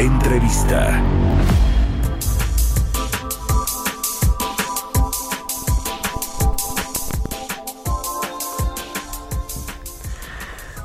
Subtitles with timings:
[0.00, 1.04] Entrevista.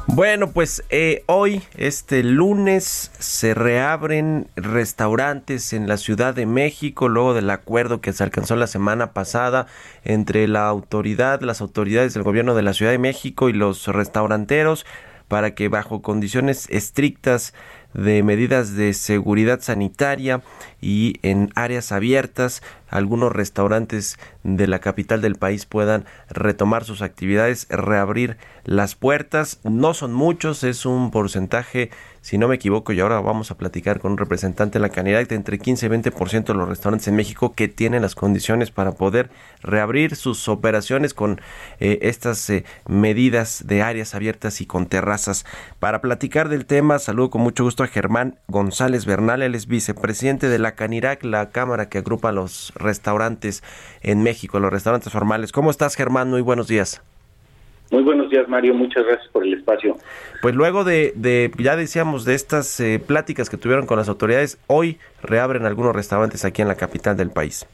[0.07, 7.34] Bueno, pues eh, hoy, este lunes, se reabren restaurantes en la Ciudad de México luego
[7.34, 9.67] del acuerdo que se alcanzó la semana pasada
[10.03, 14.85] entre la autoridad, las autoridades del gobierno de la Ciudad de México y los restauranteros
[15.27, 17.53] para que bajo condiciones estrictas
[17.95, 20.41] de medidas de seguridad sanitaria
[20.82, 27.67] y en áreas abiertas algunos restaurantes de la capital del país puedan retomar sus actividades,
[27.69, 29.59] reabrir las puertas.
[29.63, 31.91] No son muchos, es un porcentaje,
[32.21, 35.27] si no me equivoco, y ahora vamos a platicar con un representante de la Canidad,
[35.27, 38.93] de entre 15 y 20% de los restaurantes en México que tienen las condiciones para
[38.93, 39.29] poder
[39.61, 41.39] reabrir sus operaciones con
[41.79, 45.45] eh, estas eh, medidas de áreas abiertas y con terrazas.
[45.79, 50.49] Para platicar del tema, saludo con mucho gusto a Germán González Bernal, él es vicepresidente
[50.49, 53.63] de la Canirac, la cámara que agrupa los restaurantes
[54.01, 55.51] en México, los restaurantes formales.
[55.51, 56.29] ¿Cómo estás, Germán?
[56.29, 57.01] Muy buenos días.
[57.91, 58.73] Muy buenos días, Mario.
[58.73, 59.95] Muchas gracias por el espacio.
[60.41, 64.59] Pues luego de, de ya decíamos, de estas eh, pláticas que tuvieron con las autoridades,
[64.68, 67.68] hoy reabren algunos restaurantes aquí en la capital del país.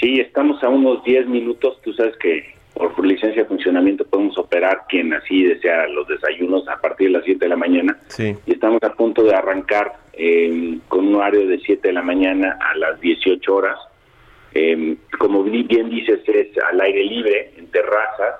[0.00, 1.78] Sí, estamos a unos 10 minutos.
[1.82, 6.80] Tú sabes que por licencia de funcionamiento podemos operar quien así desea los desayunos a
[6.80, 7.96] partir de las 7 de la mañana.
[8.08, 8.34] Sí.
[8.46, 12.58] Y estamos a punto de arrancar eh, con un horario de 7 de la mañana
[12.60, 13.78] a las 18 horas.
[14.54, 18.38] Eh, como bien dices, es al aire libre, en terraza.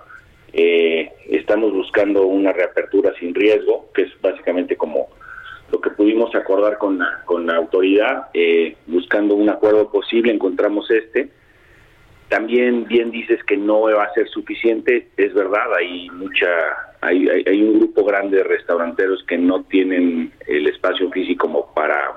[0.53, 5.09] Eh, estamos buscando una reapertura sin riesgo, que es básicamente como
[5.72, 8.28] lo que pudimos acordar con la, con la autoridad.
[8.33, 11.31] Eh, buscando un acuerdo posible, encontramos este.
[12.28, 16.49] También bien dices que no va a ser suficiente, es verdad, hay mucha,
[17.00, 21.75] hay, hay, hay un grupo grande de restauranteros que no tienen el espacio físico como
[21.75, 22.12] para,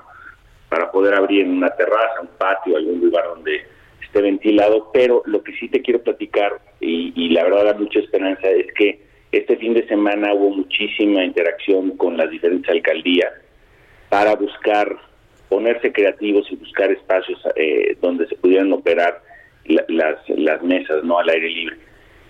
[0.70, 3.77] para poder abrir en una terraza, un patio, algún lugar donde
[4.08, 8.00] esté ventilado, pero lo que sí te quiero platicar, y, y la verdad da mucha
[8.00, 9.00] esperanza, es que
[9.32, 13.32] este fin de semana hubo muchísima interacción con las diferentes alcaldías
[14.10, 14.98] para buscar,
[15.50, 19.22] ponerse creativos y buscar espacios eh, donde se pudieran operar
[19.66, 21.78] la, las, las mesas no al aire libre.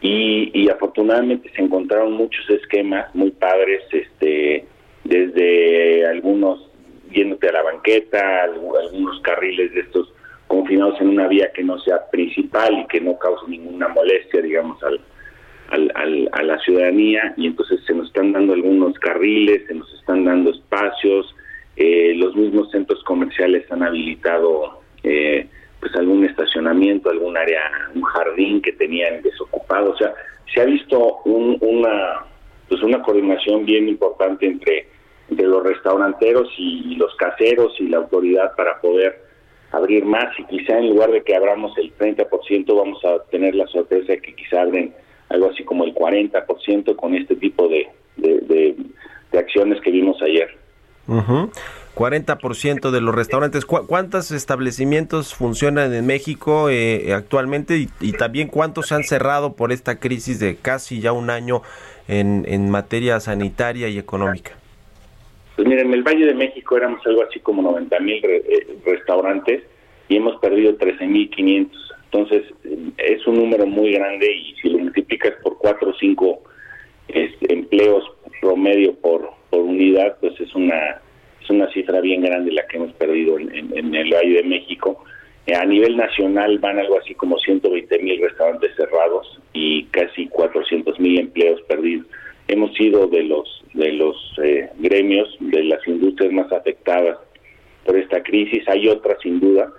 [0.02, 4.66] Y, y afortunadamente se encontraron muchos esquemas muy padres, este
[5.04, 6.70] desde algunos
[7.12, 10.14] yéndote a la banqueta, algunos carriles de estos
[10.48, 14.82] confinados en una vía que no sea principal y que no cause ninguna molestia, digamos,
[14.84, 15.00] al,
[15.70, 17.34] al, al, a la ciudadanía.
[17.38, 21.36] Y entonces se nos están dando algunos carriles, se nos están dando espacios,
[21.76, 25.48] eh, los mismos centros comerciales han habilitado eh,
[25.80, 27.62] pues algún estacionamiento, algún área,
[27.94, 29.92] un jardín que tenían desocupado.
[29.92, 30.14] O sea,
[30.54, 32.26] se ha visto un, una
[32.68, 34.88] pues una coordinación bien importante entre,
[35.30, 39.27] entre los restauranteros y, y los caseros y la autoridad para poder
[39.72, 43.68] abrir más y quizá en lugar de que abramos el 30% vamos a tener la
[43.68, 44.94] sorpresa de que quizá abren
[45.30, 48.76] algo así como el 40% con este tipo de, de,
[49.38, 50.50] acciones que vimos ayer.
[51.08, 51.52] Uh -huh.
[51.96, 53.66] 40% de los restaurantes.
[53.66, 59.54] ¿Cu ¿Cuántos establecimientos funcionan en México eh, actualmente y, y, también cuántos se han cerrado
[59.54, 61.62] por esta crisis de casi ya un año
[62.08, 64.52] en, en materia sanitaria y económica?
[65.58, 69.64] Pues miren, en el Valle de México éramos algo así como 90 mil eh, restaurantes
[70.08, 71.72] y hemos perdido 13.500.
[72.06, 72.44] Entonces,
[72.98, 76.44] es un número muy grande y si lo multiplicas por 4 o 5
[77.08, 78.04] este, empleos
[78.40, 81.02] promedio por, por unidad, pues es una
[81.42, 85.04] es una cifra bien grande la que hemos perdido en el Valle de México.
[85.48, 91.00] Eh, a nivel nacional van algo así como 120 mil restaurantes cerrados y casi 400
[91.00, 92.06] mil empleos perdidos.
[92.48, 97.18] Hemos sido de los de los eh, gremios, de las industrias más afectadas
[97.86, 98.68] por esta crisis.
[98.68, 99.72] Hay otras sin duda,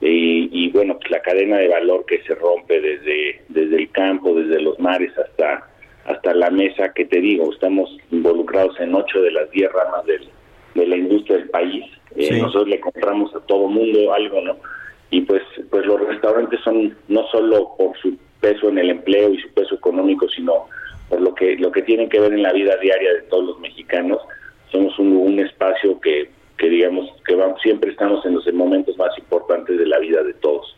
[0.00, 4.34] y, y, bueno, pues la cadena de valor que se rompe desde, desde el campo,
[4.34, 5.68] desde los mares hasta,
[6.04, 10.28] hasta la mesa, que te digo, estamos involucrados en ocho de las diez ramas del,
[10.74, 11.84] de la industria del país.
[12.14, 12.26] Sí.
[12.26, 14.56] Eh, nosotros le compramos a todo mundo algo, ¿no?
[15.10, 19.40] Y pues, pues los restaurantes son no solo por su peso en el empleo y
[19.40, 20.66] su peso económico, sino
[21.08, 23.60] por lo que lo que tienen que ver en la vida diaria de todos los
[23.60, 24.18] mexicanos
[25.58, 29.98] espacio que, que digamos que vamos, siempre estamos en los momentos más importantes de la
[29.98, 30.76] vida de todos.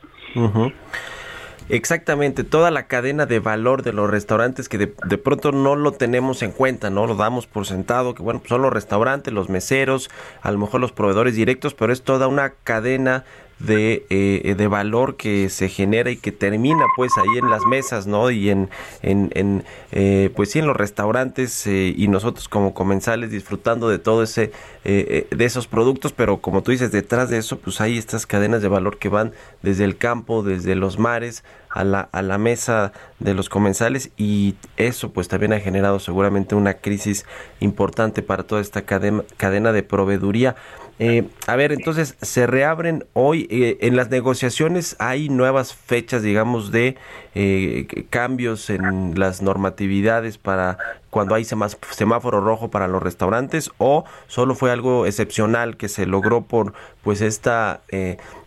[1.69, 6.43] Exactamente, toda la cadena de valor de los restaurantes que de, pronto no lo tenemos
[6.43, 10.11] en cuenta, no lo damos por sentado, que bueno, pues son los restaurantes, los meseros,
[10.43, 13.25] a lo mejor los proveedores directos, pero es toda una cadena
[13.61, 18.07] de, eh, de valor que se genera y que termina pues ahí en las mesas,
[18.07, 18.31] ¿no?
[18.31, 18.71] Y en,
[19.03, 24.23] en, eh, pues sí, en los restaurantes eh, y nosotros como comensales disfrutando de todo
[24.23, 24.53] ese,
[24.83, 28.69] de esos productos, pero como tú dices, detrás de eso pues hay estas cadenas de
[28.69, 29.33] valor que van
[29.63, 34.57] desde el campo, desde los mares, a la, a la mesa de los comensales y
[34.77, 37.25] eso pues también ha generado seguramente una crisis
[37.61, 40.57] importante para toda esta cadena, cadena de proveeduría.
[41.03, 43.49] Eh, a ver, entonces se reabren hoy.
[43.51, 46.95] Eh, en las negociaciones hay nuevas fechas, digamos, de
[47.35, 50.77] eh, cambios en las normatividades para
[51.09, 56.43] cuando hay semáforo rojo para los restaurantes o solo fue algo excepcional que se logró
[56.43, 57.81] por pues esta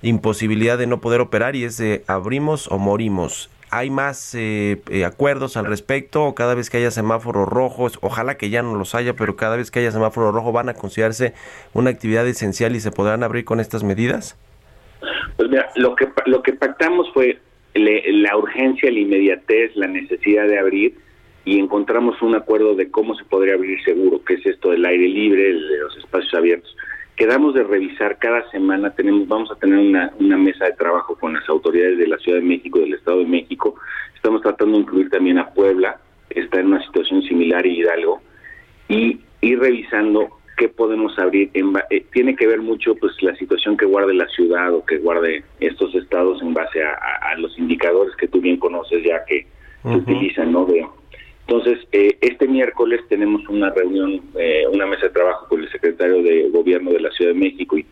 [0.02, 5.04] imposibilidad de no poder operar y es de abrimos o morimos hay más eh, eh,
[5.04, 9.16] acuerdos al respecto, cada vez que haya semáforos rojos, ojalá que ya no los haya,
[9.16, 11.34] pero cada vez que haya semáforo rojo van a considerarse
[11.74, 14.38] una actividad esencial y se podrán abrir con estas medidas?
[15.38, 17.40] Pues mira, lo que, lo que pactamos fue
[17.74, 20.96] la urgencia, la inmediatez, la necesidad de abrir
[21.44, 25.08] y encontramos un acuerdo de cómo se podría abrir seguro, que es esto del aire
[25.08, 26.76] libre, de los espacios abiertos
[27.24, 31.34] quedamos de revisar cada semana, tenemos, vamos a tener una, una mesa de trabajo con
[31.34, 33.76] las autoridades de la Ciudad de México, del Estado de México.
[34.14, 38.22] Estamos tratando de incluir también a Puebla, que está en una situación similar y Hidalgo,
[38.90, 41.50] y ir revisando qué podemos abrir.
[41.54, 44.98] En, eh, tiene que ver mucho pues la situación que guarde la ciudad o que
[44.98, 49.48] guarde estos estados en base a, los indicadores que tú bien conoces ya que
[49.82, 50.66] se utilizan, ¿no?
[50.66, 50.86] De,
[51.48, 56.24] entonces, eh, este miércoles tenemos una reunión, eh, una mesa de trabajo con el secretario
[56.24, 57.86] de Gobierno de la Ciudad de México y,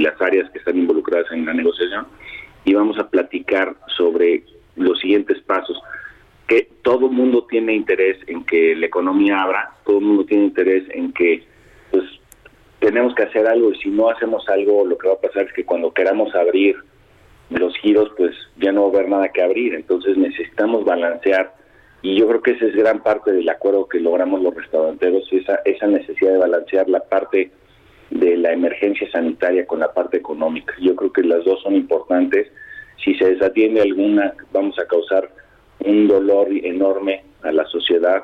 [0.00, 2.06] las áreas que están involucradas en la negociación
[2.64, 4.42] y vamos a platicar sobre
[4.76, 5.80] los siguientes pasos.
[6.46, 10.84] Que todo mundo tiene interés en que la economía abra, todo el mundo tiene interés
[10.90, 11.44] en que
[11.90, 12.04] pues
[12.80, 15.52] tenemos que hacer algo y si no hacemos algo lo que va a pasar es
[15.52, 16.76] que cuando queramos abrir
[17.50, 21.54] los giros pues ya no va a haber nada que abrir, entonces necesitamos balancear
[22.04, 25.60] y yo creo que esa es gran parte del acuerdo que logramos los restauranteros, esa,
[25.64, 27.50] esa necesidad de balancear la parte
[28.10, 30.74] de la emergencia sanitaria con la parte económica.
[30.82, 32.48] Yo creo que las dos son importantes.
[33.02, 35.30] Si se desatiende alguna, vamos a causar
[35.80, 38.22] un dolor enorme a la sociedad,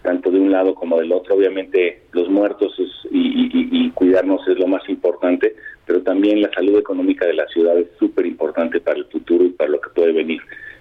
[0.00, 1.34] tanto de un lado como del otro.
[1.34, 2.74] Obviamente los muertos
[3.10, 5.54] y, cuidarnos es lo más importante,
[5.84, 9.50] pero también la salud económica de la ciudad es súper importante para el futuro y
[9.50, 10.40] para lo que puede venir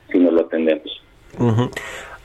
[0.09, 1.01] si no lo atendemos.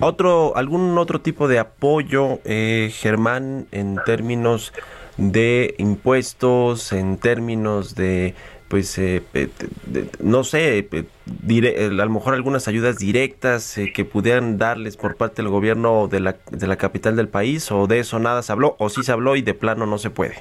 [0.04, 4.72] Otro, algún otro tipo de apoyo, eh, Germán, en términos
[5.16, 8.34] de impuestos, en términos de,
[8.66, 9.22] pues, eh,
[10.18, 15.52] no sé, a lo mejor algunas ayudas directas eh, que pudieran darles por parte del
[15.52, 18.88] gobierno de la, de la capital del país, o de eso nada se habló, o
[18.88, 20.34] sí se habló y de plano no se puede.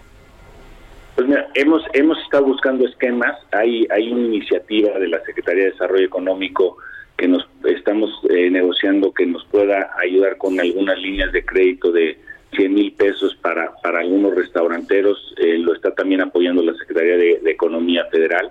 [1.13, 5.71] Pues mira, hemos, hemos estado buscando esquemas, hay, hay una iniciativa de la Secretaría de
[5.73, 6.77] Desarrollo Económico
[7.21, 12.17] que nos estamos eh, negociando que nos pueda ayudar con algunas líneas de crédito de
[12.55, 15.35] 100 mil pesos para, para algunos restauranteros.
[15.37, 18.49] Eh, lo está también apoyando la Secretaría de, Economía Federal.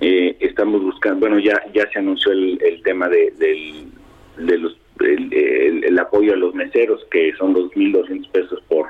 [0.00, 3.34] Eh, estamos buscando, bueno, ya ya se anunció el, tema de,
[4.38, 8.86] de los el, apoyo a los meseros, que son 2.200 pesos por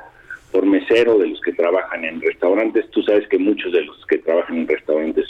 [0.53, 2.89] por mesero de los que trabajan en restaurantes.
[2.91, 5.27] Tú sabes que muchos de los que trabajan en restaurantes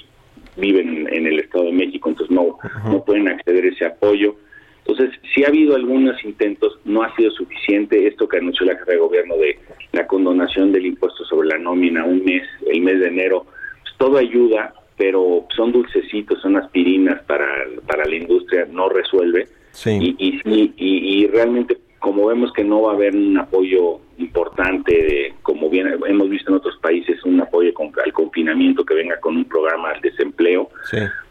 [0.61, 4.37] viven en el Estado de México, entonces no, no pueden acceder a ese apoyo.
[4.87, 8.93] Entonces, si ha habido algunos intentos, no ha sido suficiente esto que anunció la jefa
[8.93, 9.59] de gobierno de
[9.93, 13.47] la condonación del impuesto sobre la nómina un mes, el mes de enero,
[13.83, 17.47] pues todo ayuda, pero son dulcecitos, son aspirinas para,
[17.87, 19.47] para la industria, no resuelve.
[19.87, 24.93] Y, y, y, y realmente como vemos que no va a haber un apoyo importante,
[24.93, 27.73] de, como bien hemos visto en otros países, un apoyo
[28.05, 30.71] al confinamiento que venga con un programa al desempleo,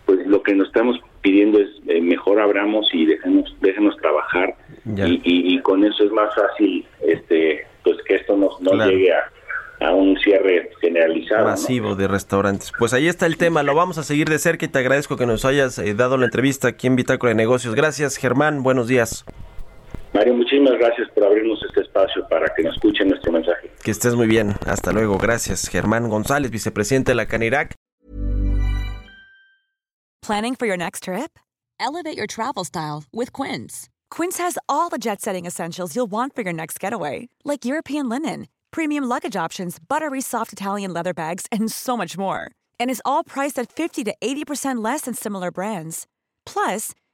[0.05, 4.55] pues lo que nos estamos pidiendo es eh, mejor abramos y dejemos, déjenos trabajar
[4.95, 10.69] y, con eso es más fácil este pues que esto no, llegue a, un cierre
[10.81, 11.45] generalizado.
[11.45, 12.71] Masivo de restaurantes.
[12.77, 15.25] Pues ahí está el tema, lo vamos a seguir de cerca y te agradezco que
[15.25, 17.75] nos hayas eh, dado la entrevista aquí en Bitácora de Negocios.
[17.75, 19.25] Gracias Germán, buenos días.
[20.13, 23.71] Mario, muchísimas gracias por abrirnos este espacio para que nos escuchen nuestro mensaje.
[23.83, 24.55] Que estés muy bien.
[24.65, 25.17] Hasta luego.
[25.17, 25.67] Gracias.
[25.69, 27.75] Germán González, vicepresidente de la Canirac.
[30.21, 31.39] Planning for your next trip?
[31.79, 33.89] Elevate your travel style with Quince.
[34.11, 38.09] Quince has all the jet setting essentials you'll want for your next getaway, like European
[38.09, 42.51] linen premium luggage options, buttery soft Italian leather bags, and so much more.
[42.79, 46.05] And is all priced at 50 to 80% less than similar brands.
[46.45, 46.93] Plus,